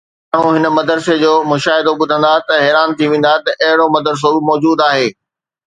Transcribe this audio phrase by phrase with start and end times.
[0.35, 4.43] جيڪڏهن ماڻهو هن مدرسي جو مشاهدو ٻڌندا ته حيران ٿي ويندا ته اهڙو مدرسو به
[4.51, 5.09] موجود آهي.